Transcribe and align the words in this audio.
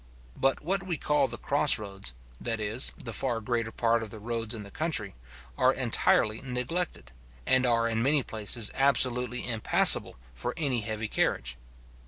But 0.35 0.63
what 0.65 0.81
we 0.81 0.97
call 0.97 1.27
the 1.27 1.37
cross 1.37 1.77
roads, 1.77 2.15
that 2.39 2.59
is, 2.59 2.91
the 2.97 3.13
far 3.13 3.39
greater 3.39 3.71
part 3.71 4.01
of 4.01 4.09
the 4.09 4.17
roads 4.17 4.55
in 4.55 4.63
the 4.63 4.71
country, 4.71 5.13
are 5.59 5.71
entirely 5.71 6.41
neglected, 6.41 7.11
and 7.45 7.67
are 7.67 7.87
in 7.87 8.01
many 8.01 8.23
places 8.23 8.71
absolutely 8.73 9.47
impassable 9.47 10.15
for 10.33 10.55
any 10.57 10.81
heavy 10.81 11.07
carriage. 11.07 11.55